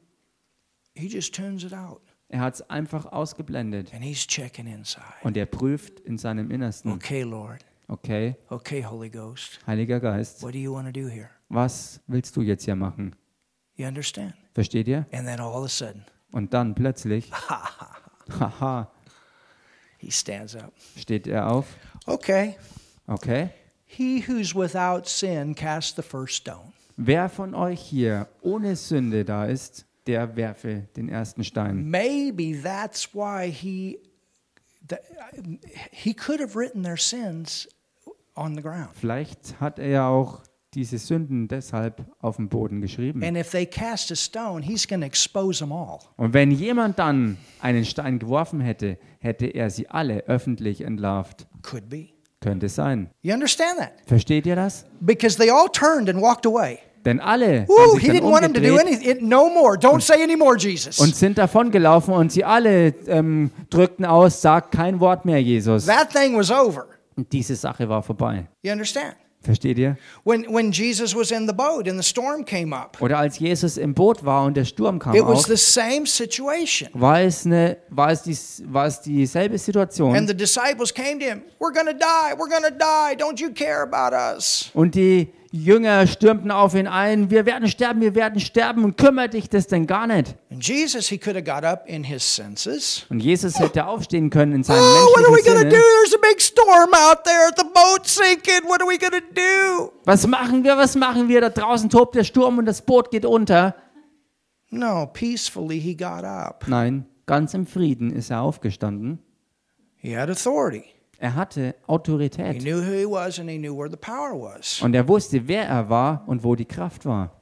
[0.96, 2.02] He just tunes it out.
[2.30, 3.93] Er hat es einfach ausgeblendet.
[3.93, 5.04] And he's checking inside.
[5.24, 6.91] Und er prüft in seinem Innersten.
[6.91, 7.65] Okay, Lord.
[7.88, 9.60] Okay, Okay, Holy Ghost.
[9.67, 11.30] Heiliger Geist, What do you want to do here?
[11.50, 13.15] was willst du jetzt hier machen?
[13.76, 14.34] You understand?
[14.54, 15.06] Versteht ihr?
[15.12, 17.32] And then all of a sudden, Und dann plötzlich,
[18.40, 18.92] haha,
[19.98, 20.72] he stands up.
[20.98, 21.68] steht er auf.
[22.06, 22.56] Okay.
[23.08, 23.50] Okay.
[23.86, 26.74] He who's without sin cast the first stone.
[26.98, 31.90] Wer von euch hier ohne Sünde da ist, der werfe den ersten Stein.
[31.90, 34.00] Maybe that's why he
[35.92, 37.68] he could have written their sins
[38.36, 38.90] on the ground.
[38.94, 40.42] Vielleicht hat er ja auch
[40.76, 43.24] diese Sünden deshalb auf den Boden geschrieben.
[43.24, 46.00] And if they cast a stone, he's going to expose them all.
[46.18, 51.48] Und wenn jemand dann einen Stein geworfen hätte, hätte er sie alle öffentlich entlarvt.
[51.62, 52.10] Could be.
[52.42, 53.10] Könnte sein.
[53.22, 53.92] You understand that?
[54.06, 54.86] Versteht ihr das?
[55.00, 56.80] Because they all turned and walked away.
[57.06, 59.28] Denn alle sich he dann didn't want him to do umgedreht anything.
[59.28, 59.78] No more.
[59.78, 61.00] Don't say any more, Jesus.
[61.00, 65.86] und sind davongelaufen und sie alle ähm, drückten aus, sagt kein Wort mehr, Jesus.
[65.86, 66.88] That thing was over.
[67.16, 68.47] Und diese Sache war vorbei.
[68.62, 69.16] You understand?
[69.44, 69.98] Versteht ihr?
[70.24, 73.78] When, when Jesus was in the boat and the storm came up, Oder als Jesus
[73.78, 76.89] im Boot war und der Sturm kam it was auf, the same situation.
[76.94, 78.38] war es, eine, war, es die,
[78.74, 80.16] war es dieselbe Situation.
[80.16, 82.34] And the disciples came to him, We're going to die.
[82.38, 83.16] We're going to die.
[83.18, 84.72] Don't you care about us?
[84.74, 89.36] Und die Jünger stürmten auf ihn ein, wir werden sterben, wir werden sterben und kümmert
[89.36, 90.36] dich das denn gar nicht?
[90.49, 93.06] And Jesus, he could have got up in his senses.
[93.10, 95.60] Und Jesus hätte aufstehen können in Oh, seinem what are we menschlichen?
[95.60, 95.70] Sinne.
[95.70, 97.51] There's a big storm out there.
[97.56, 98.68] The boat's sinking.
[98.68, 99.91] What are we going to do?
[100.06, 101.39] Was machen wir, was machen wir?
[101.39, 103.76] Da draußen tobt der Sturm und das Boot geht unter.
[104.72, 106.66] No, peacefully he got up.
[106.68, 109.20] Nein, ganz im Frieden ist er aufgestanden.
[109.97, 110.84] He had authority.
[111.24, 112.65] Er hatte He Autorität.
[114.82, 117.39] Und er wusste, wer er war und wo die Kraft war.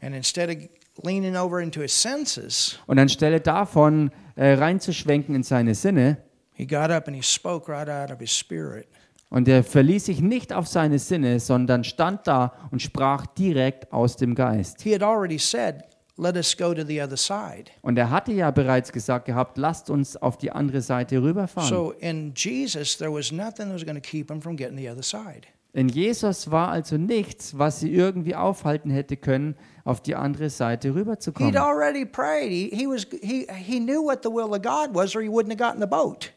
[2.86, 6.18] Und anstelle davon äh, reinzuschwenken in seine Sinne,
[6.54, 8.88] he got up and he spoke right out of his spirit.
[9.32, 14.16] und er verließ sich nicht auf seine Sinne, sondern stand da und sprach direkt aus
[14.16, 14.84] dem Geist.
[14.84, 15.86] He had already said,
[16.22, 17.72] Let us go to the other side.
[17.82, 21.68] Und er hatte ja bereits gesagt gehabt, lasst uns auf die andere Seite rüberfahren.
[21.68, 24.88] So in Jesus, there was nothing that was going to keep him from getting the
[24.88, 25.48] other side.
[25.74, 30.90] In Jesus war also nichts, was sie irgendwie aufhalten hätte können, auf die andere Seite
[30.90, 31.58] He'd rüberzukommen.
[31.58, 32.52] already prayed.
[32.52, 35.50] He, he, was, he, he knew what the will of God was, or he wouldn't
[35.50, 36.34] have gotten the boat.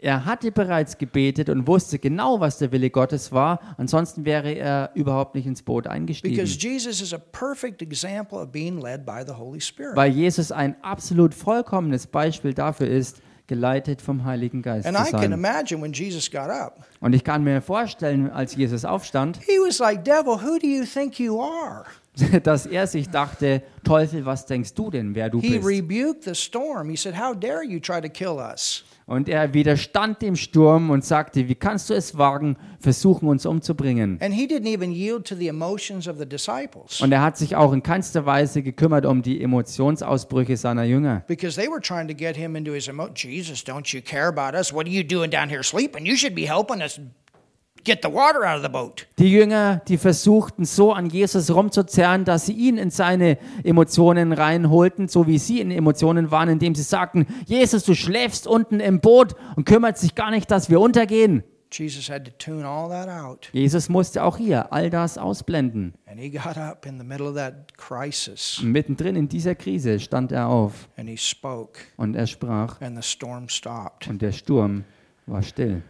[0.00, 3.58] Er hatte bereits gebetet und wusste genau, was der Wille Gottes war.
[3.78, 6.36] Ansonsten wäre er überhaupt nicht ins Boot eingestiegen.
[6.36, 9.96] Because Jesus is a perfect example of being led by the Holy Spirit.
[9.96, 15.10] Weil Jesus ein absolut vollkommenes Beispiel dafür ist, geleitet vom Heiligen Geist And zu I
[15.10, 15.32] can sein.
[15.32, 19.80] imagine when Jesus got up, Und ich kann mir vorstellen, als Jesus aufstand, he was
[19.80, 21.84] like, Devil, who do you think you are?
[22.44, 25.52] dass er sich dachte, Teufel, was denkst du denn, wer du bist?
[29.08, 34.18] Und er widerstand dem Sturm und sagte, wie kannst du es wagen, versuchen uns umzubringen?
[34.20, 37.56] And he didn't even yield to the emotions of the disciples Und er hat sich
[37.56, 41.22] auch in keinster Weise gekümmert um die Emotionsausbrüche seiner Jünger.
[41.26, 44.54] because they were trying to get him into his emo Jesus, don't you care about
[44.56, 44.74] us?
[44.74, 46.04] What are you doing down here sleeping?
[46.04, 47.00] You should be helping us
[47.84, 49.06] get the water out of the boat.
[49.18, 55.08] Die Jünger, die versuchten so an Jesus rumzuzerren, dass sie ihn in seine Emotionen reinholten,
[55.08, 59.34] so wie sie in Emotionen waren, indem sie sagten, Jesus, du schläfst unten im Boot
[59.56, 61.42] und kümmert sich gar nicht, dass wir untergehen.
[61.70, 63.50] Jesus had to tune all that out.
[63.52, 65.92] Jesus musste auch hier all das ausblenden.
[66.06, 70.32] And he got up in the middle of that crisis mittendrin in dieser Krise stand
[70.32, 74.08] er auf and he spoke, und er sprach and the storm stopped.
[74.08, 74.84] und der Sturm
[75.26, 75.82] war still.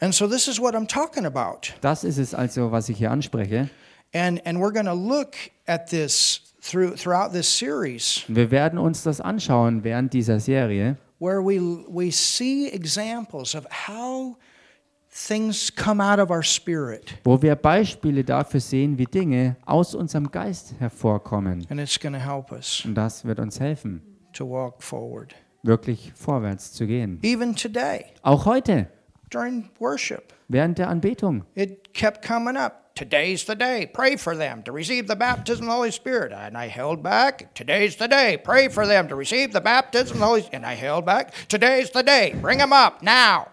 [0.00, 1.72] And so, this is what I'm talking about.
[1.80, 3.68] Das ist es also, was ich hier anspreche.
[4.14, 5.34] And, and we're going to look
[5.66, 11.42] at this through, throughout this series Wir werden uns das anschauen während dieser Serie, where
[11.42, 14.36] we, we see examples of how
[15.10, 17.18] things come out of our spirit.
[17.24, 21.66] wo wir Beispiele dafür sehen, wie Dinge aus unserem Geist hervorkommen.
[21.70, 24.00] And it's going to help us Und das wird uns helfen,
[24.32, 25.34] to walk forward.
[25.64, 27.18] wirklich vorwärts zu gehen.
[27.22, 28.86] Even today, Auch heute,
[29.30, 31.44] during worship, während der Anbetung.
[31.54, 32.84] it kept coming up.
[32.94, 33.86] Today's the day.
[33.86, 36.32] Pray for them to receive the baptism of the Holy Spirit.
[36.32, 37.54] And I held back.
[37.54, 38.36] Today's the day.
[38.42, 40.64] Pray for them to receive the baptism of the Holy Spirit.
[40.64, 41.32] And I held back.
[41.46, 42.34] Today's the day.
[42.42, 43.46] Bring them up now.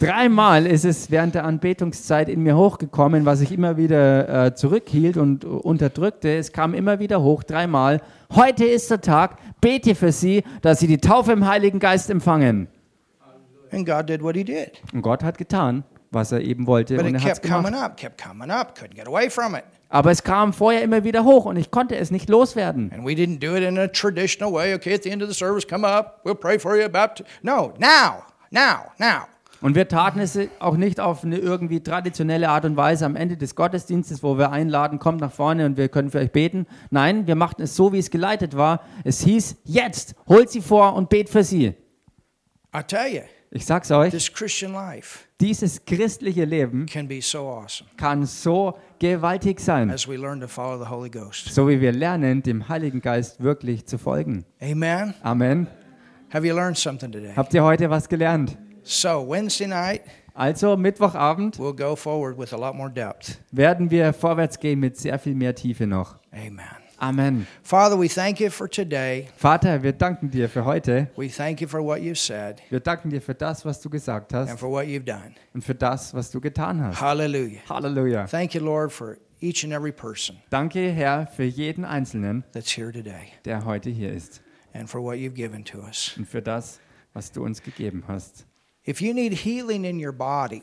[0.00, 5.16] Dreimal ist es während der Anbetungszeit in mir hochgekommen, was ich immer wieder äh, zurückhielt
[5.16, 6.36] und äh, unterdrückte.
[6.36, 8.02] Es kam immer wieder hoch, dreimal.
[8.34, 12.68] Heute ist der Tag, bete für sie, dass sie die Taufe im Heiligen Geist empfangen.
[13.72, 14.80] And God did what He did.
[14.92, 17.84] Und Gott hat getan, was er eben wollte But und it er kept coming gemacht.
[17.84, 18.78] up, kept coming up.
[18.78, 19.64] Couldn't get away from it.
[19.88, 22.92] Aber es kam vorher immer wieder hoch und ich konnte es nicht loswerden.
[22.92, 24.74] And we didn't do it in a traditional way.
[24.74, 26.20] Okay, at the end of the service, come up.
[26.24, 26.88] We'll pray for you.
[26.88, 27.28] Baptism.
[27.42, 29.26] No, now, now, now.
[29.62, 33.36] Und wir taten es auch nicht auf eine irgendwie traditionelle Art und Weise am Ende
[33.36, 36.66] des Gottesdienstes, wo wir einladen, kommt nach vorne und wir können für euch beten.
[36.90, 38.80] Nein, wir machten es so, wie es geleitet war.
[39.04, 41.74] Es hieß, jetzt, holt sie vor und bet für sie.
[42.74, 43.20] I tell you,
[43.52, 48.78] Ich sag's euch, this Christian life dieses christliche Leben can be so awesome kann so
[49.00, 51.52] gewaltig sein, as we learn to follow the Holy Ghost.
[51.52, 54.44] so wie wir lernen, dem Heiligen Geist wirklich zu folgen.
[54.62, 55.14] Amen.
[55.22, 55.66] Amen.
[56.32, 57.32] Have you learned something today?
[57.34, 58.56] Habt ihr heute was gelernt?
[58.84, 60.02] So, Wednesday night,
[60.34, 63.40] Also Mittwochabend we'll go forward with a lot more depth.
[63.50, 66.18] werden wir vorwärts gehen mit sehr viel mehr Tiefe noch.
[66.32, 66.79] Amen.
[67.00, 67.46] Amen.
[67.62, 69.28] Father, we thank you for today.
[69.36, 71.08] Vater, wir danken dir für heute.
[71.16, 74.34] We thank you for what you've said Wir danken dir für das, was du gesagt
[74.34, 75.34] and hast for what you've done.
[75.54, 77.00] und für das, was du getan hast.
[77.00, 77.60] Hallelujah.
[77.68, 78.26] Halleluja.
[78.26, 82.92] Thank you, Lord, for each and every person Danke, Herr, für jeden Einzelnen, that's here
[82.92, 84.42] today der heute hier ist
[84.74, 86.14] and for what you've given to us.
[86.18, 86.80] und für das,
[87.14, 88.44] was du uns gegeben hast.
[88.86, 90.62] If you need healing in your body,